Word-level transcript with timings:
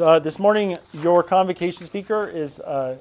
Uh, 0.00 0.18
this 0.18 0.38
morning, 0.38 0.78
your 0.94 1.22
convocation 1.22 1.84
speaker 1.84 2.26
is 2.26 2.60
uh, 2.60 2.98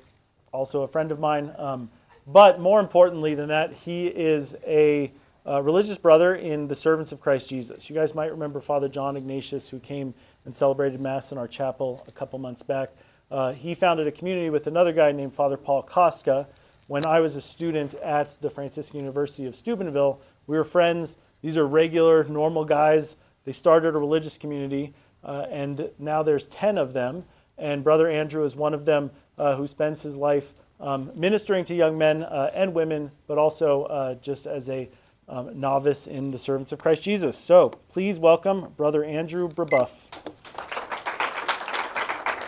also 0.51 0.81
a 0.81 0.87
friend 0.87 1.09
of 1.09 1.21
mine, 1.21 1.49
um, 1.57 1.89
but 2.27 2.59
more 2.59 2.81
importantly 2.81 3.33
than 3.33 3.47
that, 3.47 3.71
he 3.71 4.07
is 4.07 4.57
a 4.67 5.09
uh, 5.47 5.61
religious 5.63 5.97
brother 5.97 6.35
in 6.35 6.67
the 6.67 6.75
Servants 6.75 7.13
of 7.13 7.21
Christ 7.21 7.47
Jesus. 7.47 7.89
You 7.89 7.95
guys 7.95 8.13
might 8.13 8.29
remember 8.29 8.59
Father 8.59 8.89
John 8.89 9.15
Ignatius, 9.15 9.69
who 9.69 9.79
came 9.79 10.13
and 10.43 10.53
celebrated 10.53 10.99
Mass 10.99 11.31
in 11.31 11.37
our 11.37 11.47
chapel 11.47 12.03
a 12.09 12.11
couple 12.11 12.37
months 12.39 12.61
back. 12.61 12.89
Uh, 13.31 13.53
he 13.53 13.73
founded 13.73 14.05
a 14.05 14.11
community 14.11 14.49
with 14.49 14.67
another 14.67 14.91
guy 14.91 15.13
named 15.13 15.33
Father 15.33 15.55
Paul 15.55 15.83
Kostka 15.83 16.45
when 16.89 17.05
I 17.05 17.21
was 17.21 17.37
a 17.37 17.41
student 17.41 17.93
at 18.03 18.35
the 18.41 18.49
Franciscan 18.49 18.99
University 18.99 19.45
of 19.45 19.55
Steubenville. 19.55 20.19
We 20.45 20.57
were 20.57 20.65
friends. 20.65 21.15
These 21.41 21.57
are 21.57 21.65
regular, 21.65 22.25
normal 22.25 22.65
guys. 22.65 23.15
They 23.45 23.53
started 23.53 23.95
a 23.95 23.97
religious 23.97 24.37
community, 24.37 24.93
uh, 25.23 25.45
and 25.49 25.89
now 25.99 26.23
there's 26.23 26.47
10 26.47 26.77
of 26.77 26.93
them. 26.93 27.23
And 27.57 27.83
Brother 27.83 28.09
Andrew 28.09 28.43
is 28.43 28.55
one 28.55 28.73
of 28.73 28.85
them 28.85 29.11
uh, 29.37 29.55
who 29.55 29.67
spends 29.67 30.01
his 30.01 30.15
life 30.15 30.53
um, 30.79 31.11
ministering 31.13 31.63
to 31.65 31.75
young 31.75 31.97
men 31.97 32.23
uh, 32.23 32.49
and 32.55 32.73
women, 32.73 33.11
but 33.27 33.37
also 33.37 33.83
uh, 33.83 34.15
just 34.15 34.47
as 34.47 34.67
a 34.69 34.89
um, 35.27 35.57
novice 35.57 36.07
in 36.07 36.31
the 36.31 36.37
servants 36.37 36.71
of 36.71 36.79
Christ 36.79 37.03
Jesus. 37.03 37.37
So 37.37 37.69
please 37.89 38.19
welcome 38.19 38.73
Brother 38.75 39.03
Andrew 39.03 39.47
Brebeuf. 39.47 40.09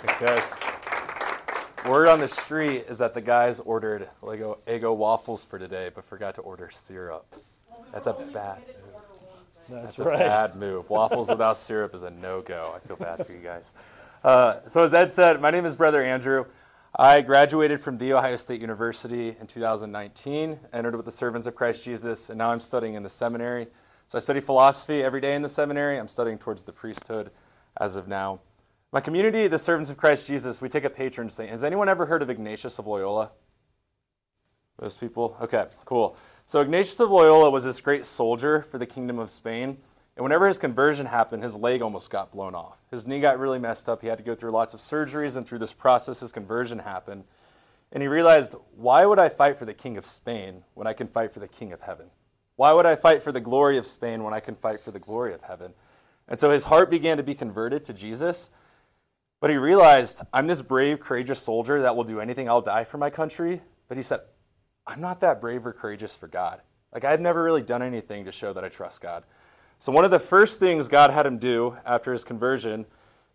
Thanks, 0.01 0.19
guys. 0.19 0.55
Word 1.89 2.07
on 2.07 2.19
the 2.19 2.27
street 2.27 2.83
is 2.89 2.97
that 2.99 3.13
the 3.13 3.21
guys 3.21 3.59
ordered 3.59 4.09
Eggo 4.21 4.95
waffles 4.95 5.43
for 5.43 5.59
today, 5.59 5.91
but 5.93 6.03
forgot 6.03 6.35
to 6.35 6.41
order 6.41 6.69
syrup. 6.71 7.25
That's 7.91 8.07
a 8.07 8.13
bad. 8.33 8.61
That's, 9.69 9.95
That's 9.95 9.99
right. 9.99 10.15
a 10.15 10.19
bad 10.19 10.55
move. 10.55 10.89
Waffles 10.89 11.29
without 11.29 11.57
syrup 11.57 11.93
is 11.93 12.03
a 12.03 12.11
no-go. 12.11 12.73
I 12.75 12.79
feel 12.87 12.97
bad 12.97 13.25
for 13.25 13.31
you 13.33 13.39
guys. 13.39 13.73
Uh, 14.23 14.59
so 14.67 14.83
as 14.83 14.93
Ed 14.93 15.11
said, 15.11 15.41
my 15.41 15.51
name 15.51 15.65
is 15.65 15.75
Brother 15.75 16.03
Andrew. 16.03 16.45
I 16.97 17.21
graduated 17.21 17.79
from 17.79 17.97
The 17.97 18.13
Ohio 18.13 18.35
State 18.35 18.61
University 18.61 19.35
in 19.39 19.47
2019, 19.47 20.59
entered 20.73 20.95
with 20.95 21.05
the 21.05 21.11
Servants 21.11 21.47
of 21.47 21.55
Christ 21.55 21.83
Jesus, 21.83 22.29
and 22.29 22.37
now 22.37 22.51
I'm 22.51 22.59
studying 22.59 22.93
in 22.93 23.03
the 23.03 23.09
seminary. 23.09 23.67
So 24.07 24.17
I 24.17 24.21
study 24.21 24.39
philosophy 24.39 25.01
every 25.01 25.19
day 25.19 25.35
in 25.35 25.41
the 25.41 25.49
seminary. 25.49 25.97
I'm 25.97 26.07
studying 26.07 26.37
towards 26.37 26.61
the 26.63 26.71
priesthood 26.71 27.31
as 27.81 27.95
of 27.95 28.07
now. 28.07 28.41
My 28.91 29.01
community, 29.01 29.47
the 29.47 29.57
Servants 29.57 29.89
of 29.89 29.97
Christ 29.97 30.27
Jesus, 30.27 30.61
we 30.61 30.69
take 30.69 30.83
a 30.83 30.89
patron 30.89 31.29
saint. 31.29 31.49
Has 31.49 31.63
anyone 31.63 31.89
ever 31.89 32.05
heard 32.05 32.21
of 32.21 32.29
Ignatius 32.29 32.77
of 32.77 32.85
Loyola? 32.85 33.31
Most 34.83 34.99
people? 34.99 35.37
Okay, 35.39 35.65
cool. 35.85 36.17
So 36.45 36.59
Ignatius 36.59 36.99
of 36.99 37.09
Loyola 37.09 37.49
was 37.49 37.63
this 37.63 37.79
great 37.79 38.03
soldier 38.03 38.61
for 38.61 38.77
the 38.77 38.85
Kingdom 38.85 39.17
of 39.17 39.29
Spain. 39.29 39.77
And 40.17 40.23
whenever 40.23 40.45
his 40.45 40.59
conversion 40.59 41.05
happened, 41.05 41.41
his 41.41 41.55
leg 41.55 41.81
almost 41.81 42.11
got 42.11 42.33
blown 42.33 42.53
off. 42.53 42.81
His 42.91 43.07
knee 43.07 43.21
got 43.21 43.39
really 43.39 43.59
messed 43.59 43.87
up. 43.87 44.01
He 44.01 44.07
had 44.07 44.17
to 44.17 44.25
go 44.25 44.35
through 44.35 44.51
lots 44.51 44.73
of 44.73 44.81
surgeries, 44.81 45.37
and 45.37 45.47
through 45.47 45.59
this 45.59 45.71
process, 45.71 46.19
his 46.19 46.33
conversion 46.33 46.77
happened. 46.77 47.23
And 47.93 48.03
he 48.03 48.09
realized, 48.09 48.55
why 48.75 49.05
would 49.05 49.19
I 49.19 49.29
fight 49.29 49.55
for 49.57 49.63
the 49.63 49.73
King 49.73 49.97
of 49.97 50.05
Spain 50.05 50.61
when 50.73 50.85
I 50.85 50.91
can 50.91 51.07
fight 51.07 51.31
for 51.31 51.39
the 51.39 51.47
King 51.47 51.71
of 51.71 51.79
Heaven? 51.79 52.09
Why 52.57 52.73
would 52.73 52.85
I 52.85 52.95
fight 52.95 53.23
for 53.23 53.31
the 53.31 53.39
glory 53.39 53.77
of 53.77 53.85
Spain 53.85 54.21
when 54.21 54.33
I 54.33 54.41
can 54.41 54.53
fight 54.53 54.81
for 54.81 54.91
the 54.91 54.99
glory 54.99 55.33
of 55.33 55.41
heaven? 55.41 55.73
And 56.27 56.37
so 56.37 56.49
his 56.49 56.65
heart 56.65 56.89
began 56.89 57.15
to 57.15 57.23
be 57.23 57.35
converted 57.35 57.85
to 57.85 57.93
Jesus. 57.93 58.51
But 59.39 59.49
he 59.49 59.55
realized, 59.55 60.23
I'm 60.33 60.45
this 60.45 60.61
brave, 60.61 60.99
courageous 60.99 61.41
soldier 61.41 61.81
that 61.83 61.95
will 61.95 62.03
do 62.03 62.19
anything, 62.19 62.49
I'll 62.49 62.61
die 62.61 62.83
for 62.83 62.97
my 62.97 63.09
country. 63.09 63.61
But 63.87 63.97
he 63.97 64.03
said, 64.03 64.19
I'm 64.85 65.01
not 65.01 65.19
that 65.21 65.39
brave 65.39 65.65
or 65.65 65.73
courageous 65.73 66.15
for 66.15 66.27
God. 66.27 66.61
Like, 66.93 67.05
I've 67.05 67.21
never 67.21 67.43
really 67.43 67.63
done 67.63 67.81
anything 67.81 68.25
to 68.25 68.31
show 68.31 68.53
that 68.53 68.63
I 68.63 68.69
trust 68.69 69.01
God. 69.01 69.23
So, 69.79 69.91
one 69.91 70.05
of 70.05 70.11
the 70.11 70.19
first 70.19 70.59
things 70.59 70.87
God 70.87 71.11
had 71.11 71.25
him 71.25 71.37
do 71.37 71.75
after 71.85 72.11
his 72.11 72.23
conversion 72.23 72.85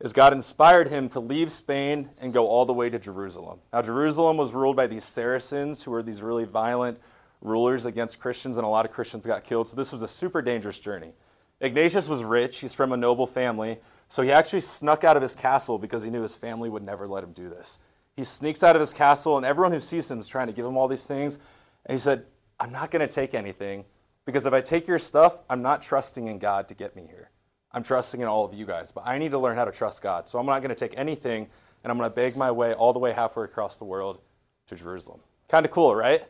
is 0.01 0.13
God 0.13 0.33
inspired 0.33 0.89
him 0.89 1.09
to 1.09 1.21
leave 1.21 1.51
Spain 1.51 2.09
and 2.21 2.33
go 2.33 2.47
all 2.47 2.65
the 2.65 2.73
way 2.73 2.89
to 2.89 2.99
Jerusalem. 2.99 3.59
Now, 3.73 3.83
Jerusalem 3.83 4.37
was 4.37 4.55
ruled 4.55 4.77
by 4.77 4.87
these 4.87 5.05
Saracens, 5.05 5.83
who 5.83 5.91
were 5.91 6.03
these 6.03 6.23
really 6.23 6.45
violent 6.45 6.99
rulers 7.41 7.87
against 7.87 8.21
Christians, 8.21 8.59
and 8.59 8.65
a 8.65 8.69
lot 8.69 8.85
of 8.85 8.93
Christians 8.93 9.27
got 9.27 9.43
killed. 9.43 9.67
So, 9.67 9.77
this 9.77 9.93
was 9.93 10.03
a 10.03 10.09
super 10.09 10.41
dangerous 10.41 10.79
journey. 10.79 11.13
Ignatius 11.61 12.09
was 12.09 12.23
rich, 12.23 12.61
he's 12.61 12.75
from 12.75 12.93
a 12.93 12.97
noble 12.97 13.27
family, 13.27 13.79
so 14.07 14.23
he 14.23 14.31
actually 14.31 14.61
snuck 14.61 15.03
out 15.03 15.17
of 15.17 15.23
his 15.23 15.35
castle 15.35 15.77
because 15.77 16.05
he 16.05 16.11
knew 16.11 16.23
his 16.23 16.37
family 16.37 16.69
would 16.69 16.85
never 16.85 17.09
let 17.09 17.25
him 17.25 17.33
do 17.33 17.49
this. 17.49 17.81
He 18.19 18.25
sneaks 18.25 18.65
out 18.65 18.75
of 18.75 18.81
his 18.81 18.93
castle, 18.93 19.37
and 19.37 19.47
everyone 19.47 19.71
who 19.71 19.79
sees 19.79 20.11
him 20.11 20.19
is 20.19 20.27
trying 20.27 20.49
to 20.49 20.53
give 20.53 20.67
him 20.67 20.77
all 20.77 20.89
these 20.89 21.07
things. 21.07 21.39
And 21.87 21.95
he 21.95 22.01
said, 22.01 22.27
I'm 22.59 22.73
not 22.73 22.91
going 22.91 23.07
to 23.07 23.15
take 23.15 23.33
anything 23.33 23.85
because 24.25 24.45
if 24.45 24.53
I 24.53 24.61
take 24.61 24.89
your 24.89 24.99
stuff, 24.99 25.43
I'm 25.49 25.63
not 25.63 25.83
trusting 25.83 26.27
in 26.27 26.41
God 26.41 26.67
to 26.67 26.75
get 26.75 26.97
me 26.97 27.07
here. 27.07 27.31
I'm 27.71 27.85
trusting 27.85 28.21
in 28.21 28.27
all 28.27 28.45
of 28.45 28.55
you 28.55 28.67
guys, 28.67 28.91
but 28.91 29.07
I 29.07 29.19
need 29.19 29.31
to 29.31 29.39
learn 29.39 29.55
how 29.55 29.65
to 29.65 29.71
trust 29.71 30.03
God. 30.03 30.27
So 30.27 30.41
I'm 30.41 30.47
not 30.47 30.63
going 30.63 30.75
to 30.75 30.75
take 30.75 30.99
anything, 30.99 31.47
and 31.85 31.93
I'm 31.93 31.97
going 31.97 32.11
to 32.11 32.17
beg 32.17 32.37
my 32.37 32.51
way 32.51 32.75
all 32.75 32.93
the 32.93 32.99
way 32.99 33.13
halfway 33.13 33.45
across 33.45 33.79
the 33.79 33.85
world 33.85 34.21
to 34.67 34.75
Jerusalem. 34.75 35.21
Kind 35.47 35.65
of 35.65 35.71
cool, 35.71 35.95
right? 35.95 36.21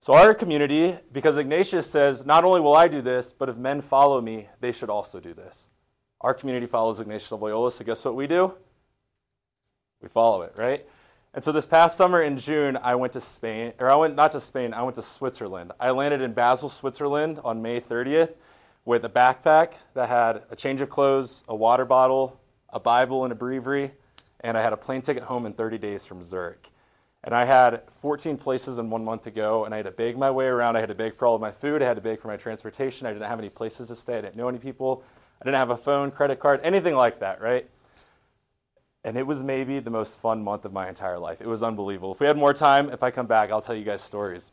So, 0.00 0.14
our 0.14 0.32
community, 0.32 0.94
because 1.12 1.36
Ignatius 1.36 1.90
says, 1.90 2.24
not 2.24 2.42
only 2.42 2.62
will 2.62 2.74
I 2.74 2.88
do 2.88 3.02
this, 3.02 3.34
but 3.34 3.50
if 3.50 3.58
men 3.58 3.82
follow 3.82 4.22
me, 4.22 4.46
they 4.60 4.72
should 4.72 4.88
also 4.88 5.20
do 5.20 5.34
this. 5.34 5.68
Our 6.22 6.32
community 6.32 6.66
follows 6.66 7.00
Ignatius 7.00 7.32
of 7.32 7.42
Loyola, 7.42 7.70
so 7.70 7.84
guess 7.84 8.02
what 8.02 8.16
we 8.16 8.26
do? 8.26 8.56
We 10.02 10.08
follow 10.08 10.42
it, 10.42 10.52
right? 10.56 10.84
And 11.34 11.44
so 11.44 11.52
this 11.52 11.66
past 11.66 11.96
summer 11.96 12.22
in 12.22 12.36
June, 12.36 12.78
I 12.82 12.94
went 12.94 13.12
to 13.14 13.20
Spain, 13.20 13.72
or 13.78 13.90
I 13.90 13.96
went 13.96 14.14
not 14.14 14.30
to 14.30 14.40
Spain, 14.40 14.72
I 14.72 14.82
went 14.82 14.94
to 14.94 15.02
Switzerland. 15.02 15.72
I 15.78 15.90
landed 15.90 16.22
in 16.22 16.32
Basel, 16.32 16.68
Switzerland 16.68 17.40
on 17.44 17.60
May 17.60 17.80
30th 17.80 18.36
with 18.86 19.04
a 19.04 19.08
backpack 19.08 19.74
that 19.94 20.08
had 20.08 20.44
a 20.50 20.56
change 20.56 20.80
of 20.80 20.88
clothes, 20.88 21.44
a 21.48 21.54
water 21.54 21.84
bottle, 21.84 22.40
a 22.70 22.80
Bible, 22.80 23.24
and 23.24 23.32
a 23.32 23.36
breviary, 23.36 23.90
and 24.40 24.56
I 24.56 24.62
had 24.62 24.72
a 24.72 24.76
plane 24.76 25.02
ticket 25.02 25.24
home 25.24 25.44
in 25.44 25.52
30 25.52 25.76
days 25.76 26.06
from 26.06 26.22
Zurich. 26.22 26.70
And 27.24 27.34
I 27.34 27.44
had 27.44 27.82
14 27.90 28.36
places 28.36 28.78
in 28.78 28.88
one 28.88 29.04
month 29.04 29.22
to 29.22 29.32
go, 29.32 29.64
and 29.64 29.74
I 29.74 29.78
had 29.78 29.86
to 29.86 29.92
beg 29.92 30.16
my 30.16 30.30
way 30.30 30.46
around. 30.46 30.76
I 30.76 30.80
had 30.80 30.88
to 30.90 30.94
beg 30.94 31.12
for 31.12 31.26
all 31.26 31.34
of 31.34 31.40
my 31.40 31.50
food. 31.50 31.82
I 31.82 31.86
had 31.86 31.96
to 31.96 32.02
beg 32.02 32.20
for 32.20 32.28
my 32.28 32.36
transportation. 32.36 33.06
I 33.06 33.12
didn't 33.12 33.26
have 33.26 33.40
any 33.40 33.48
places 33.48 33.88
to 33.88 33.96
stay. 33.96 34.18
I 34.18 34.20
didn't 34.20 34.36
know 34.36 34.48
any 34.48 34.58
people. 34.58 35.02
I 35.42 35.44
didn't 35.44 35.56
have 35.56 35.70
a 35.70 35.76
phone, 35.76 36.12
credit 36.12 36.38
card, 36.38 36.60
anything 36.62 36.94
like 36.94 37.18
that, 37.20 37.40
right? 37.40 37.68
And 39.06 39.16
it 39.16 39.24
was 39.24 39.44
maybe 39.44 39.78
the 39.78 39.90
most 39.90 40.20
fun 40.20 40.42
month 40.42 40.64
of 40.64 40.72
my 40.72 40.88
entire 40.88 41.18
life. 41.18 41.40
It 41.40 41.46
was 41.46 41.62
unbelievable. 41.62 42.12
If 42.12 42.18
we 42.18 42.26
had 42.26 42.36
more 42.36 42.52
time, 42.52 42.90
if 42.90 43.04
I 43.04 43.10
come 43.12 43.26
back, 43.26 43.52
I'll 43.52 43.60
tell 43.60 43.76
you 43.76 43.84
guys 43.84 44.02
stories. 44.02 44.52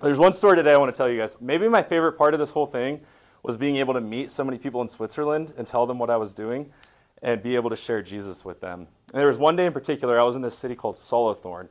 There's 0.00 0.20
one 0.20 0.30
story 0.30 0.56
today 0.56 0.72
I 0.72 0.76
want 0.76 0.94
to 0.94 0.96
tell 0.96 1.10
you 1.10 1.18
guys. 1.18 1.36
Maybe 1.40 1.68
my 1.68 1.82
favorite 1.82 2.12
part 2.12 2.32
of 2.32 2.38
this 2.38 2.52
whole 2.52 2.64
thing 2.64 3.00
was 3.42 3.56
being 3.56 3.76
able 3.76 3.92
to 3.94 4.00
meet 4.00 4.30
so 4.30 4.44
many 4.44 4.56
people 4.56 4.80
in 4.82 4.88
Switzerland 4.88 5.52
and 5.58 5.66
tell 5.66 5.84
them 5.84 5.98
what 5.98 6.10
I 6.10 6.16
was 6.16 6.32
doing 6.32 6.70
and 7.22 7.42
be 7.42 7.56
able 7.56 7.70
to 7.70 7.76
share 7.76 8.02
Jesus 8.02 8.44
with 8.44 8.60
them. 8.60 8.86
And 9.12 9.20
there 9.20 9.26
was 9.26 9.38
one 9.38 9.56
day 9.56 9.66
in 9.66 9.72
particular, 9.72 10.18
I 10.18 10.22
was 10.22 10.36
in 10.36 10.42
this 10.42 10.56
city 10.56 10.76
called 10.76 10.96
Solothurn. 10.96 11.68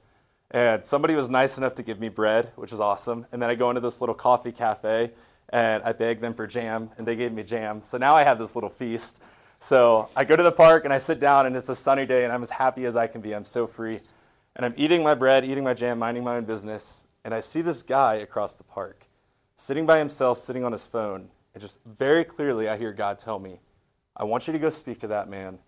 And 0.51 0.83
somebody 0.83 1.15
was 1.15 1.29
nice 1.29 1.57
enough 1.57 1.75
to 1.75 1.83
give 1.83 2.01
me 2.01 2.09
bread, 2.09 2.51
which 2.57 2.73
is 2.73 2.81
awesome. 2.81 3.25
And 3.31 3.41
then 3.41 3.49
I 3.49 3.55
go 3.55 3.69
into 3.69 3.79
this 3.79 4.01
little 4.01 4.15
coffee 4.15 4.51
cafe 4.51 5.11
and 5.49 5.81
I 5.83 5.93
beg 5.93 6.19
them 6.19 6.33
for 6.33 6.45
jam, 6.45 6.89
and 6.97 7.07
they 7.07 7.15
gave 7.15 7.31
me 7.31 7.43
jam. 7.43 7.83
So 7.83 7.97
now 7.97 8.15
I 8.15 8.23
have 8.23 8.37
this 8.37 8.55
little 8.55 8.69
feast. 8.69 9.21
So 9.63 10.09
I 10.15 10.23
go 10.23 10.35
to 10.35 10.41
the 10.41 10.51
park 10.51 10.85
and 10.85 10.93
I 10.93 10.97
sit 10.97 11.19
down, 11.19 11.45
and 11.45 11.55
it's 11.55 11.69
a 11.69 11.75
sunny 11.75 12.07
day, 12.07 12.23
and 12.23 12.33
I'm 12.33 12.41
as 12.41 12.49
happy 12.49 12.85
as 12.85 12.95
I 12.95 13.05
can 13.05 13.21
be. 13.21 13.35
I'm 13.35 13.45
so 13.45 13.67
free. 13.67 13.99
And 14.55 14.65
I'm 14.65 14.73
eating 14.75 15.03
my 15.03 15.13
bread, 15.13 15.45
eating 15.45 15.63
my 15.63 15.75
jam, 15.75 15.99
minding 15.99 16.23
my 16.23 16.37
own 16.37 16.45
business. 16.45 17.05
And 17.25 17.33
I 17.33 17.41
see 17.41 17.61
this 17.61 17.83
guy 17.83 18.15
across 18.15 18.55
the 18.55 18.63
park, 18.63 19.05
sitting 19.57 19.85
by 19.85 19.99
himself, 19.99 20.39
sitting 20.39 20.65
on 20.65 20.71
his 20.71 20.87
phone. 20.87 21.29
And 21.53 21.61
just 21.61 21.79
very 21.85 22.23
clearly, 22.23 22.69
I 22.69 22.75
hear 22.75 22.91
God 22.91 23.19
tell 23.19 23.37
me, 23.37 23.59
I 24.17 24.23
want 24.23 24.47
you 24.47 24.53
to 24.53 24.57
go 24.57 24.69
speak 24.69 24.97
to 24.99 25.07
that 25.07 25.29
man, 25.29 25.59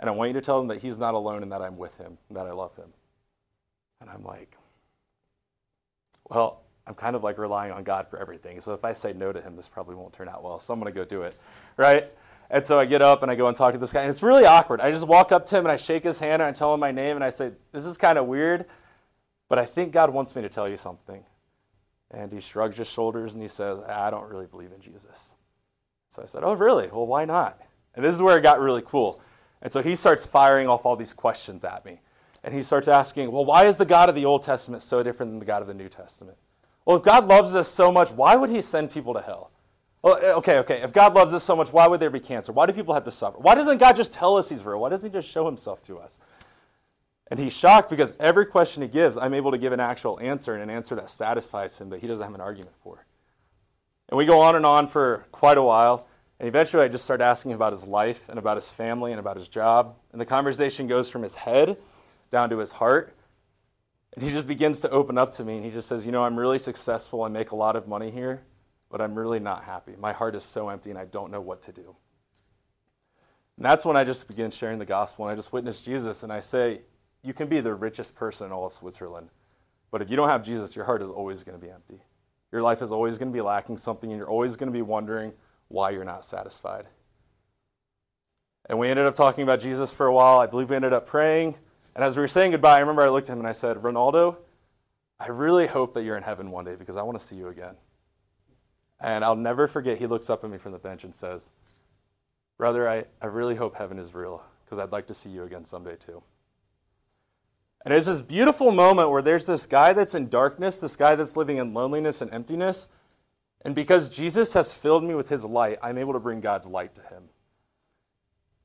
and 0.00 0.10
I 0.10 0.12
want 0.12 0.30
you 0.30 0.34
to 0.34 0.40
tell 0.40 0.60
him 0.60 0.66
that 0.66 0.82
he's 0.82 0.98
not 0.98 1.14
alone 1.14 1.44
and 1.44 1.52
that 1.52 1.62
I'm 1.62 1.76
with 1.76 1.96
him, 1.96 2.18
and 2.28 2.36
that 2.36 2.46
I 2.46 2.50
love 2.50 2.74
him. 2.74 2.92
And 4.00 4.10
I'm 4.10 4.24
like, 4.24 4.56
well, 6.28 6.64
I'm 6.88 6.94
kind 6.94 7.14
of 7.14 7.22
like 7.22 7.38
relying 7.38 7.70
on 7.70 7.84
God 7.84 8.08
for 8.08 8.18
everything. 8.18 8.60
So 8.60 8.74
if 8.74 8.84
I 8.84 8.92
say 8.92 9.12
no 9.12 9.32
to 9.32 9.40
him, 9.40 9.54
this 9.54 9.68
probably 9.68 9.94
won't 9.94 10.12
turn 10.12 10.28
out 10.28 10.42
well. 10.42 10.58
So 10.58 10.74
I'm 10.74 10.80
going 10.80 10.92
to 10.92 10.98
go 10.98 11.04
do 11.04 11.22
it, 11.22 11.38
right? 11.76 12.10
And 12.50 12.64
so 12.64 12.78
I 12.78 12.86
get 12.86 13.02
up 13.02 13.22
and 13.22 13.30
I 13.30 13.34
go 13.34 13.46
and 13.46 13.56
talk 13.56 13.72
to 13.72 13.78
this 13.78 13.92
guy. 13.92 14.00
And 14.00 14.08
it's 14.08 14.22
really 14.22 14.46
awkward. 14.46 14.80
I 14.80 14.90
just 14.90 15.06
walk 15.06 15.32
up 15.32 15.44
to 15.46 15.58
him 15.58 15.66
and 15.66 15.72
I 15.72 15.76
shake 15.76 16.02
his 16.02 16.18
hand 16.18 16.40
and 16.40 16.44
I 16.44 16.52
tell 16.52 16.72
him 16.72 16.80
my 16.80 16.90
name 16.90 17.16
and 17.16 17.24
I 17.24 17.30
say, 17.30 17.52
This 17.72 17.84
is 17.84 17.98
kind 17.98 18.18
of 18.18 18.26
weird, 18.26 18.66
but 19.48 19.58
I 19.58 19.64
think 19.64 19.92
God 19.92 20.10
wants 20.10 20.34
me 20.34 20.42
to 20.42 20.48
tell 20.48 20.68
you 20.68 20.76
something. 20.76 21.22
And 22.10 22.32
he 22.32 22.40
shrugs 22.40 22.78
his 22.78 22.88
shoulders 22.88 23.34
and 23.34 23.42
he 23.42 23.48
says, 23.48 23.82
I 23.84 24.10
don't 24.10 24.28
really 24.30 24.46
believe 24.46 24.72
in 24.72 24.80
Jesus. 24.80 25.36
So 26.08 26.22
I 26.22 26.26
said, 26.26 26.42
Oh, 26.42 26.54
really? 26.54 26.88
Well, 26.88 27.06
why 27.06 27.26
not? 27.26 27.60
And 27.94 28.04
this 28.04 28.14
is 28.14 28.22
where 28.22 28.38
it 28.38 28.42
got 28.42 28.60
really 28.60 28.82
cool. 28.86 29.20
And 29.60 29.70
so 29.70 29.82
he 29.82 29.94
starts 29.94 30.24
firing 30.24 30.68
off 30.68 30.86
all 30.86 30.96
these 30.96 31.12
questions 31.12 31.64
at 31.64 31.84
me. 31.84 32.00
And 32.44 32.54
he 32.54 32.62
starts 32.62 32.88
asking, 32.88 33.30
Well, 33.30 33.44
why 33.44 33.66
is 33.66 33.76
the 33.76 33.84
God 33.84 34.08
of 34.08 34.14
the 34.14 34.24
Old 34.24 34.42
Testament 34.42 34.82
so 34.82 35.02
different 35.02 35.32
than 35.32 35.38
the 35.38 35.44
God 35.44 35.60
of 35.60 35.68
the 35.68 35.74
New 35.74 35.88
Testament? 35.88 36.38
Well, 36.86 36.96
if 36.96 37.02
God 37.02 37.26
loves 37.26 37.54
us 37.54 37.68
so 37.68 37.92
much, 37.92 38.10
why 38.12 38.36
would 38.36 38.48
he 38.48 38.62
send 38.62 38.90
people 38.90 39.12
to 39.12 39.20
hell? 39.20 39.50
Well, 40.02 40.18
okay, 40.38 40.58
okay. 40.58 40.76
If 40.76 40.92
God 40.92 41.14
loves 41.14 41.34
us 41.34 41.42
so 41.42 41.56
much, 41.56 41.72
why 41.72 41.86
would 41.86 42.00
there 42.00 42.10
be 42.10 42.20
cancer? 42.20 42.52
Why 42.52 42.66
do 42.66 42.72
people 42.72 42.94
have 42.94 43.04
to 43.04 43.10
suffer? 43.10 43.38
Why 43.38 43.54
doesn't 43.54 43.78
God 43.78 43.96
just 43.96 44.12
tell 44.12 44.36
us 44.36 44.48
he's 44.48 44.64
real? 44.64 44.80
Why 44.80 44.90
doesn't 44.90 45.10
he 45.10 45.12
just 45.12 45.30
show 45.30 45.44
himself 45.44 45.82
to 45.82 45.98
us? 45.98 46.20
And 47.30 47.38
he's 47.38 47.56
shocked 47.56 47.90
because 47.90 48.14
every 48.18 48.46
question 48.46 48.82
he 48.82 48.88
gives, 48.88 49.18
I'm 49.18 49.34
able 49.34 49.50
to 49.50 49.58
give 49.58 49.72
an 49.72 49.80
actual 49.80 50.18
answer 50.20 50.54
and 50.54 50.62
an 50.62 50.70
answer 50.70 50.94
that 50.94 51.10
satisfies 51.10 51.78
him 51.78 51.90
that 51.90 52.00
he 52.00 52.06
doesn't 52.06 52.24
have 52.24 52.34
an 52.34 52.40
argument 52.40 52.74
for. 52.82 53.04
And 54.08 54.16
we 54.16 54.24
go 54.24 54.40
on 54.40 54.56
and 54.56 54.64
on 54.64 54.86
for 54.86 55.26
quite 55.32 55.58
a 55.58 55.62
while. 55.62 56.06
And 56.40 56.48
eventually, 56.48 56.84
I 56.84 56.88
just 56.88 57.04
start 57.04 57.20
asking 57.20 57.52
about 57.52 57.72
his 57.72 57.86
life 57.86 58.28
and 58.28 58.38
about 58.38 58.56
his 58.56 58.70
family 58.70 59.12
and 59.12 59.20
about 59.20 59.36
his 59.36 59.48
job. 59.48 59.96
And 60.12 60.20
the 60.20 60.24
conversation 60.24 60.86
goes 60.86 61.10
from 61.10 61.22
his 61.22 61.34
head 61.34 61.76
down 62.30 62.48
to 62.50 62.58
his 62.58 62.72
heart. 62.72 63.14
And 64.14 64.24
he 64.24 64.30
just 64.30 64.48
begins 64.48 64.80
to 64.80 64.90
open 64.90 65.18
up 65.18 65.30
to 65.32 65.44
me. 65.44 65.56
And 65.56 65.64
he 65.64 65.70
just 65.70 65.88
says, 65.88 66.06
You 66.06 66.12
know, 66.12 66.22
I'm 66.22 66.38
really 66.38 66.58
successful. 66.58 67.24
I 67.24 67.28
make 67.28 67.50
a 67.50 67.56
lot 67.56 67.76
of 67.76 67.88
money 67.88 68.10
here, 68.10 68.42
but 68.90 69.00
I'm 69.00 69.14
really 69.14 69.40
not 69.40 69.64
happy. 69.64 69.94
My 69.98 70.12
heart 70.12 70.34
is 70.34 70.44
so 70.44 70.68
empty, 70.68 70.90
and 70.90 70.98
I 70.98 71.04
don't 71.06 71.30
know 71.30 71.40
what 71.40 71.62
to 71.62 71.72
do. 71.72 71.94
And 73.56 73.64
that's 73.64 73.84
when 73.84 73.96
I 73.96 74.04
just 74.04 74.28
begin 74.28 74.50
sharing 74.50 74.78
the 74.78 74.86
gospel. 74.86 75.24
And 75.24 75.32
I 75.32 75.36
just 75.36 75.52
witness 75.52 75.80
Jesus. 75.80 76.22
And 76.22 76.32
I 76.32 76.40
say, 76.40 76.80
You 77.24 77.34
can 77.34 77.48
be 77.48 77.60
the 77.60 77.74
richest 77.74 78.14
person 78.14 78.46
in 78.46 78.52
all 78.52 78.66
of 78.66 78.72
Switzerland. 78.72 79.30
But 79.90 80.00
if 80.00 80.10
you 80.10 80.16
don't 80.16 80.28
have 80.28 80.44
Jesus, 80.44 80.76
your 80.76 80.84
heart 80.84 81.02
is 81.02 81.10
always 81.10 81.42
going 81.42 81.58
to 81.58 81.64
be 81.64 81.70
empty. 81.70 82.00
Your 82.52 82.62
life 82.62 82.82
is 82.82 82.92
always 82.92 83.18
going 83.18 83.30
to 83.30 83.34
be 83.34 83.40
lacking 83.40 83.76
something, 83.76 84.10
and 84.10 84.18
you're 84.18 84.30
always 84.30 84.56
going 84.56 84.68
to 84.68 84.72
be 84.72 84.82
wondering 84.82 85.32
why 85.68 85.90
you're 85.90 86.04
not 86.04 86.24
satisfied. 86.24 86.86
And 88.68 88.78
we 88.78 88.88
ended 88.88 89.06
up 89.06 89.14
talking 89.14 89.44
about 89.44 89.60
Jesus 89.60 89.92
for 89.92 90.06
a 90.06 90.12
while. 90.12 90.38
I 90.38 90.46
believe 90.46 90.70
we 90.70 90.76
ended 90.76 90.92
up 90.92 91.06
praying. 91.06 91.56
And 91.94 92.04
as 92.04 92.16
we 92.16 92.20
were 92.20 92.28
saying 92.28 92.52
goodbye, 92.52 92.76
I 92.76 92.80
remember 92.80 93.02
I 93.02 93.08
looked 93.08 93.28
at 93.28 93.32
him 93.32 93.40
and 93.40 93.48
I 93.48 93.52
said, 93.52 93.76
Ronaldo, 93.78 94.36
I 95.18 95.28
really 95.28 95.66
hope 95.66 95.94
that 95.94 96.04
you're 96.04 96.16
in 96.16 96.22
heaven 96.22 96.50
one 96.50 96.64
day 96.64 96.76
because 96.76 96.96
I 96.96 97.02
want 97.02 97.18
to 97.18 97.24
see 97.24 97.36
you 97.36 97.48
again. 97.48 97.74
And 99.00 99.24
I'll 99.24 99.36
never 99.36 99.66
forget, 99.66 99.98
he 99.98 100.06
looks 100.06 100.28
up 100.30 100.42
at 100.44 100.50
me 100.50 100.58
from 100.58 100.72
the 100.72 100.78
bench 100.78 101.04
and 101.04 101.14
says, 101.14 101.52
Brother, 102.56 102.88
I, 102.88 103.04
I 103.22 103.26
really 103.26 103.54
hope 103.54 103.76
heaven 103.76 103.98
is 103.98 104.14
real 104.14 104.42
because 104.64 104.78
I'd 104.78 104.90
like 104.92 105.06
to 105.06 105.14
see 105.14 105.30
you 105.30 105.44
again 105.44 105.64
someday 105.64 105.96
too. 105.96 106.22
And 107.84 107.94
it's 107.94 108.06
this 108.06 108.20
beautiful 108.20 108.72
moment 108.72 109.10
where 109.10 109.22
there's 109.22 109.46
this 109.46 109.66
guy 109.66 109.92
that's 109.92 110.16
in 110.16 110.28
darkness, 110.28 110.80
this 110.80 110.96
guy 110.96 111.14
that's 111.14 111.36
living 111.36 111.58
in 111.58 111.72
loneliness 111.72 112.20
and 112.22 112.32
emptiness. 112.34 112.88
And 113.64 113.74
because 113.74 114.14
Jesus 114.14 114.52
has 114.54 114.74
filled 114.74 115.04
me 115.04 115.14
with 115.14 115.28
his 115.28 115.44
light, 115.44 115.78
I'm 115.82 115.96
able 115.96 116.12
to 116.12 116.18
bring 116.18 116.40
God's 116.40 116.66
light 116.66 116.94
to 116.96 117.02
him. 117.02 117.24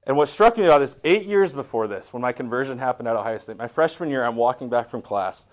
And 0.06 0.18
what 0.18 0.28
struck 0.28 0.58
me 0.58 0.66
about 0.66 0.80
this, 0.80 0.98
eight 1.04 1.24
years 1.24 1.54
before 1.54 1.88
this, 1.88 2.12
when 2.12 2.22
my 2.22 2.32
conversion 2.32 2.78
happened 2.78 3.08
at 3.08 3.16
Ohio 3.16 3.38
State, 3.38 3.58
my 3.58 3.68
freshman 3.68 4.10
year, 4.10 4.24
I'm 4.24 4.36
walking 4.36 4.70
back 4.70 4.90
from 4.90 5.02
class, 5.02 5.48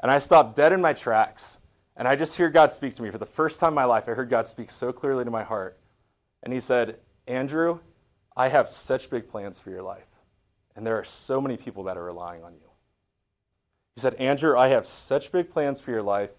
and 0.00 0.10
I 0.10 0.18
stop 0.18 0.54
dead 0.54 0.72
in 0.72 0.80
my 0.80 0.92
tracks, 0.92 1.58
and 1.96 2.06
I 2.06 2.16
just 2.16 2.36
hear 2.36 2.50
God 2.50 2.70
speak 2.70 2.94
to 2.96 3.02
me. 3.02 3.10
For 3.10 3.18
the 3.18 3.26
first 3.26 3.58
time 3.58 3.70
in 3.70 3.74
my 3.74 3.84
life, 3.84 4.08
I 4.08 4.12
heard 4.12 4.28
God 4.28 4.46
speak 4.46 4.70
so 4.70 4.92
clearly 4.92 5.24
to 5.24 5.30
my 5.30 5.42
heart. 5.42 5.78
And 6.42 6.52
he 6.52 6.60
said, 6.60 6.98
Andrew, 7.26 7.80
I 8.36 8.48
have 8.48 8.68
such 8.68 9.08
big 9.10 9.26
plans 9.26 9.58
for 9.58 9.70
your 9.70 9.82
life, 9.82 10.08
and 10.76 10.86
there 10.86 10.98
are 10.98 11.04
so 11.04 11.40
many 11.40 11.56
people 11.56 11.84
that 11.84 11.96
are 11.96 12.04
relying 12.04 12.44
on 12.44 12.52
you. 12.52 12.68
He 13.94 14.00
said, 14.00 14.14
Andrew, 14.14 14.58
I 14.58 14.68
have 14.68 14.84
such 14.84 15.32
big 15.32 15.48
plans 15.48 15.80
for 15.80 15.90
your 15.90 16.02
life, 16.02 16.32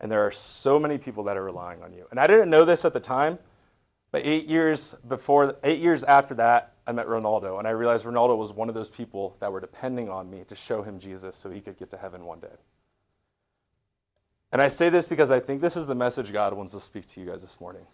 and 0.00 0.10
there 0.10 0.26
are 0.26 0.30
so 0.30 0.78
many 0.78 0.96
people 0.96 1.24
that 1.24 1.36
are 1.36 1.44
relying 1.44 1.82
on 1.82 1.92
you. 1.92 2.06
And 2.10 2.18
I 2.18 2.26
didn't 2.26 2.48
know 2.48 2.64
this 2.64 2.86
at 2.86 2.94
the 2.94 3.00
time, 3.00 3.38
but 4.10 4.22
eight 4.24 4.46
years 4.46 4.94
before, 5.06 5.56
eight 5.64 5.80
years 5.80 6.02
after 6.02 6.34
that, 6.36 6.72
I 6.86 6.92
met 6.92 7.06
Ronaldo, 7.06 7.58
and 7.58 7.68
I 7.68 7.72
realized 7.72 8.06
Ronaldo 8.06 8.38
was 8.38 8.52
one 8.52 8.70
of 8.70 8.74
those 8.74 8.90
people 8.90 9.36
that 9.40 9.52
were 9.52 9.60
depending 9.60 10.08
on 10.08 10.30
me 10.30 10.44
to 10.48 10.54
show 10.54 10.82
him 10.82 10.98
Jesus 10.98 11.36
so 11.36 11.50
he 11.50 11.60
could 11.60 11.76
get 11.76 11.90
to 11.90 11.98
heaven 11.98 12.24
one 12.24 12.40
day. 12.40 12.56
And 14.54 14.62
I 14.62 14.68
say 14.68 14.88
this 14.88 15.08
because 15.08 15.32
I 15.32 15.40
think 15.40 15.60
this 15.60 15.76
is 15.76 15.88
the 15.88 15.96
message 15.96 16.32
God 16.32 16.54
wants 16.54 16.70
to 16.72 16.80
speak 16.80 17.06
to 17.06 17.20
you 17.20 17.26
guys 17.26 17.42
this 17.42 17.60
morning. 17.60 17.84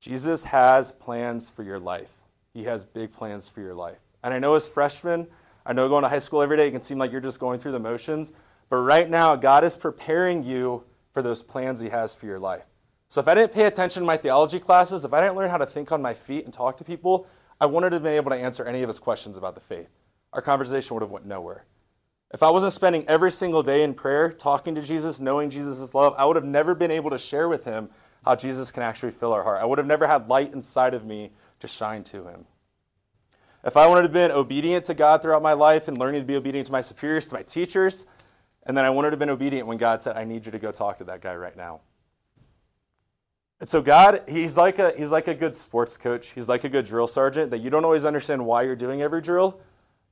Jesus 0.00 0.42
has 0.42 0.90
plans 0.90 1.48
for 1.48 1.62
your 1.62 1.78
life. 1.78 2.22
He 2.54 2.64
has 2.64 2.84
big 2.84 3.12
plans 3.12 3.48
for 3.48 3.60
your 3.60 3.72
life. 3.72 4.00
And 4.24 4.34
I 4.34 4.40
know 4.40 4.56
as 4.56 4.66
freshmen, 4.66 5.28
I 5.64 5.72
know 5.72 5.88
going 5.88 6.02
to 6.02 6.08
high 6.08 6.18
school 6.18 6.42
every 6.42 6.56
day, 6.56 6.66
it 6.66 6.72
can 6.72 6.82
seem 6.82 6.98
like 6.98 7.12
you're 7.12 7.20
just 7.20 7.38
going 7.38 7.60
through 7.60 7.70
the 7.70 7.78
motions. 7.78 8.32
But 8.68 8.78
right 8.78 9.08
now, 9.08 9.36
God 9.36 9.62
is 9.62 9.76
preparing 9.76 10.42
you 10.42 10.82
for 11.12 11.22
those 11.22 11.40
plans 11.40 11.78
He 11.78 11.88
has 11.88 12.12
for 12.12 12.26
your 12.26 12.40
life. 12.40 12.66
So 13.06 13.20
if 13.20 13.28
I 13.28 13.34
didn't 13.36 13.52
pay 13.52 13.66
attention 13.66 14.02
to 14.02 14.06
my 14.08 14.16
theology 14.16 14.58
classes, 14.58 15.04
if 15.04 15.12
I 15.12 15.20
didn't 15.20 15.36
learn 15.36 15.50
how 15.50 15.58
to 15.58 15.66
think 15.66 15.92
on 15.92 16.02
my 16.02 16.14
feet 16.14 16.46
and 16.46 16.52
talk 16.52 16.76
to 16.78 16.84
people, 16.84 17.28
I 17.60 17.66
wouldn't 17.66 17.92
have 17.92 18.02
been 18.02 18.14
able 18.14 18.32
to 18.32 18.36
answer 18.36 18.64
any 18.64 18.82
of 18.82 18.88
his 18.88 18.98
questions 18.98 19.38
about 19.38 19.54
the 19.54 19.60
faith. 19.60 19.88
Our 20.32 20.42
conversation 20.42 20.96
would 20.96 21.02
have 21.02 21.12
went 21.12 21.26
nowhere. 21.26 21.64
If 22.34 22.42
I 22.42 22.50
wasn't 22.50 22.72
spending 22.72 23.04
every 23.08 23.30
single 23.30 23.62
day 23.62 23.82
in 23.82 23.94
prayer, 23.94 24.32
talking 24.32 24.74
to 24.74 24.82
Jesus, 24.82 25.20
knowing 25.20 25.48
Jesus' 25.48 25.94
love, 25.94 26.14
I 26.18 26.24
would 26.24 26.36
have 26.36 26.44
never 26.44 26.74
been 26.74 26.90
able 26.90 27.10
to 27.10 27.18
share 27.18 27.48
with 27.48 27.64
him 27.64 27.88
how 28.24 28.34
Jesus 28.34 28.72
can 28.72 28.82
actually 28.82 29.12
fill 29.12 29.32
our 29.32 29.44
heart. 29.44 29.62
I 29.62 29.64
would 29.64 29.78
have 29.78 29.86
never 29.86 30.06
had 30.06 30.28
light 30.28 30.52
inside 30.52 30.94
of 30.94 31.06
me 31.06 31.30
to 31.60 31.68
shine 31.68 32.02
to 32.04 32.26
him. 32.26 32.44
If 33.64 33.76
I 33.76 33.86
wanted 33.86 34.02
to 34.02 34.06
have 34.06 34.12
been 34.12 34.30
obedient 34.32 34.84
to 34.86 34.94
God 34.94 35.22
throughout 35.22 35.42
my 35.42 35.52
life 35.52 35.88
and 35.88 35.98
learning 35.98 36.20
to 36.20 36.26
be 36.26 36.36
obedient 36.36 36.66
to 36.66 36.72
my 36.72 36.80
superiors, 36.80 37.26
to 37.28 37.34
my 37.34 37.42
teachers, 37.42 38.06
and 38.66 38.76
then 38.76 38.84
I 38.84 38.90
wanted 38.90 39.10
to 39.10 39.12
have 39.12 39.18
been 39.20 39.30
obedient 39.30 39.66
when 39.66 39.78
God 39.78 40.02
said, 40.02 40.16
I 40.16 40.24
need 40.24 40.44
you 40.46 40.52
to 40.52 40.58
go 40.58 40.72
talk 40.72 40.98
to 40.98 41.04
that 41.04 41.20
guy 41.20 41.36
right 41.36 41.56
now. 41.56 41.80
And 43.60 43.68
so 43.68 43.80
God, 43.80 44.20
he's 44.28 44.58
like 44.58 44.78
a 44.78 44.92
he's 44.96 45.10
like 45.10 45.28
a 45.28 45.34
good 45.34 45.54
sports 45.54 45.96
coach. 45.96 46.28
He's 46.32 46.48
like 46.48 46.64
a 46.64 46.68
good 46.68 46.84
drill 46.84 47.06
sergeant 47.06 47.50
that 47.50 47.58
you 47.58 47.70
don't 47.70 47.84
always 47.84 48.04
understand 48.04 48.44
why 48.44 48.62
you're 48.62 48.76
doing 48.76 49.00
every 49.00 49.22
drill, 49.22 49.60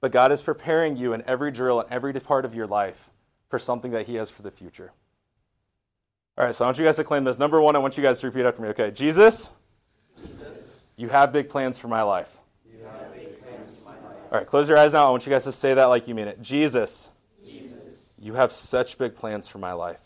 but 0.05 0.13
God 0.13 0.33
is 0.33 0.43
preparing 0.43 0.99
you 0.99 1.15
in 1.15 1.23
every 1.27 1.51
drill 1.51 1.81
and 1.81 1.91
every 1.91 2.13
part 2.13 2.45
of 2.45 2.55
your 2.55 2.67
life 2.67 3.09
for 3.49 3.59
something 3.59 3.93
that 3.93 4.05
he 4.05 4.17
has 4.17 4.31
for 4.31 4.43
the 4.43 4.51
future. 4.51 4.93
All 6.37 6.45
right, 6.45 6.55
so 6.55 6.67
I 6.67 6.69
want 6.69 6.79
you 6.79 6.85
guys 6.85 6.97
to 6.97 7.05
claim 7.05 7.25
this. 7.25 7.39
Number 7.39 7.59
one, 7.59 7.75
I 7.75 7.79
want 7.79 7.97
you 7.97 8.03
guys 8.03 8.21
to 8.21 8.27
repeat 8.27 8.45
after 8.45 8.61
me. 8.61 8.69
Okay, 8.69 8.91
Jesus, 8.91 9.53
Jesus 10.21 10.89
you 10.99 11.09
have 11.09 11.33
big 11.33 11.49
plans 11.49 11.79
for 11.79 11.89
my 11.89 12.03
life. 12.03 12.37
All 14.31 14.39
right, 14.39 14.47
close 14.47 14.69
your 14.69 14.77
eyes 14.77 14.93
now. 14.93 15.09
I 15.09 15.11
want 15.11 15.25
you 15.25 15.33
guys 15.33 15.45
to 15.45 15.53
say 15.53 15.73
that 15.73 15.87
like 15.87 16.07
you 16.07 16.15
mean 16.15 16.29
it. 16.29 16.43
Jesus, 16.43 17.15
Jesus. 17.43 18.11
you 18.21 18.35
have 18.35 18.53
such 18.53 18.99
big 18.99 19.15
plans 19.15 19.49
for 19.49 19.57
my 19.57 19.73
life. 19.73 20.03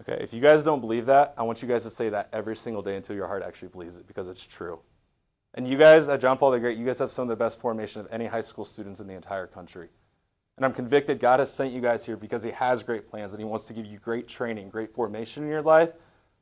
Okay, 0.00 0.20
if 0.20 0.34
you 0.34 0.40
guys 0.40 0.64
don't 0.64 0.80
believe 0.80 1.06
that, 1.06 1.34
I 1.38 1.44
want 1.44 1.62
you 1.62 1.68
guys 1.68 1.84
to 1.84 1.90
say 1.90 2.08
that 2.08 2.30
every 2.32 2.56
single 2.56 2.82
day 2.82 2.96
until 2.96 3.14
your 3.14 3.28
heart 3.28 3.44
actually 3.44 3.68
believes 3.68 3.96
it 3.96 4.08
because 4.08 4.26
it's 4.26 4.44
true. 4.44 4.80
And 5.54 5.66
you 5.66 5.76
guys 5.76 6.08
at 6.08 6.20
John 6.20 6.36
Paul 6.36 6.52
the 6.52 6.60
Great, 6.60 6.78
you 6.78 6.86
guys 6.86 6.98
have 7.00 7.10
some 7.10 7.24
of 7.24 7.28
the 7.28 7.36
best 7.36 7.60
formation 7.60 8.00
of 8.00 8.08
any 8.12 8.26
high 8.26 8.40
school 8.40 8.64
students 8.64 9.00
in 9.00 9.06
the 9.06 9.14
entire 9.14 9.46
country. 9.46 9.88
And 10.56 10.64
I'm 10.64 10.72
convicted 10.72 11.18
God 11.18 11.40
has 11.40 11.52
sent 11.52 11.72
you 11.72 11.80
guys 11.80 12.04
here 12.04 12.16
because 12.16 12.42
He 12.42 12.50
has 12.50 12.82
great 12.82 13.08
plans 13.08 13.32
and 13.32 13.40
He 13.40 13.46
wants 13.46 13.66
to 13.66 13.72
give 13.72 13.86
you 13.86 13.98
great 13.98 14.28
training, 14.28 14.68
great 14.68 14.90
formation 14.90 15.42
in 15.42 15.48
your 15.48 15.62
life 15.62 15.94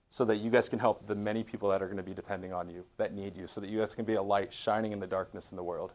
so 0.09 0.25
that 0.25 0.37
you 0.37 0.51
guys 0.51 0.69
can 0.69 0.79
help 0.79 1.07
the 1.07 1.15
many 1.15 1.43
people 1.43 1.69
that 1.69 1.83
are 1.83 1.87
going 1.87 1.99
to 1.99 2.03
be 2.03 2.15
depending 2.15 2.53
on 2.53 2.69
you, 2.69 2.85
that 2.97 3.13
need 3.13 3.37
you, 3.37 3.47
so 3.47 3.61
that 3.61 3.71
you 3.71 3.79
guys 3.79 3.95
can 3.95 4.05
be 4.05 4.15
a 4.15 4.23
light 4.23 4.53
shining 4.53 4.93
in 4.93 5.01
the 5.01 5.07
darkness 5.07 5.53
in 5.53 5.57
the 5.57 5.63
world. 5.63 5.93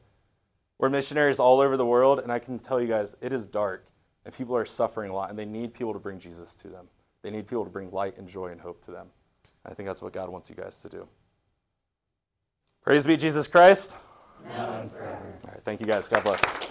We're 0.77 0.89
missionaries 0.89 1.39
all 1.39 1.59
over 1.59 1.77
the 1.77 1.85
world, 1.85 2.19
and 2.19 2.31
I 2.31 2.39
can 2.39 2.59
tell 2.59 2.81
you 2.81 2.87
guys, 2.87 3.15
it 3.21 3.33
is 3.33 3.45
dark, 3.45 3.87
and 4.25 4.33
people 4.33 4.55
are 4.55 4.65
suffering 4.65 5.09
a 5.09 5.13
lot, 5.13 5.29
and 5.29 5.37
they 5.37 5.45
need 5.45 5.73
people 5.73 5.93
to 5.93 5.99
bring 5.99 6.19
Jesus 6.19 6.55
to 6.55 6.67
them. 6.67 6.87
They 7.23 7.31
need 7.31 7.47
people 7.47 7.63
to 7.63 7.71
bring 7.71 7.89
light 7.91 8.17
and 8.17 8.27
joy 8.27 8.47
and 8.47 8.59
hope 8.59 8.81
to 8.83 8.91
them. 8.91 9.07
And 9.63 9.71
I 9.71 9.73
think 9.73 9.87
that's 9.87 10.01
what 10.01 10.13
God 10.13 10.29
wants 10.29 10.49
you 10.49 10.55
guys 10.55 10.81
to 10.81 10.89
do. 10.89 11.07
Praise 12.83 13.05
be 13.05 13.15
Jesus 13.15 13.47
Christ. 13.47 13.97
Now 14.49 14.81
and 14.81 14.91
forever. 14.91 15.39
All 15.45 15.51
right, 15.51 15.63
thank 15.63 15.79
you 15.79 15.85
guys. 15.85 16.09
God 16.09 16.23
bless. 16.23 16.62